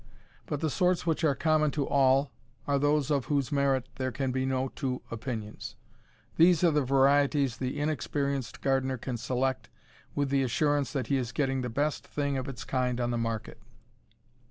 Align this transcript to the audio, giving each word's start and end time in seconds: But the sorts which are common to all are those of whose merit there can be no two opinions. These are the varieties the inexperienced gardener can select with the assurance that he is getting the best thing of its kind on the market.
But 0.47 0.61
the 0.61 0.69
sorts 0.71 1.05
which 1.05 1.23
are 1.23 1.35
common 1.35 1.69
to 1.77 1.87
all 1.87 2.31
are 2.65 2.79
those 2.79 3.11
of 3.11 3.25
whose 3.25 3.51
merit 3.51 3.87
there 3.97 4.11
can 4.11 4.31
be 4.31 4.47
no 4.47 4.69
two 4.69 5.03
opinions. 5.11 5.75
These 6.37 6.63
are 6.63 6.71
the 6.71 6.81
varieties 6.81 7.57
the 7.57 7.79
inexperienced 7.79 8.61
gardener 8.61 8.97
can 8.97 9.15
select 9.17 9.69
with 10.15 10.29
the 10.31 10.41
assurance 10.41 10.91
that 10.93 11.05
he 11.05 11.17
is 11.17 11.31
getting 11.31 11.61
the 11.61 11.69
best 11.69 12.03
thing 12.07 12.35
of 12.35 12.49
its 12.49 12.63
kind 12.63 12.99
on 12.99 13.11
the 13.11 13.17
market. 13.19 13.59